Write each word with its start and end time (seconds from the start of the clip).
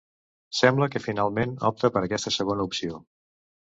Sembla 0.59 0.87
que 0.95 1.03
finalment 1.05 1.55
opta 1.71 1.95
per 1.99 2.05
aquesta 2.05 2.37
segona 2.41 2.71
opció. 2.75 3.09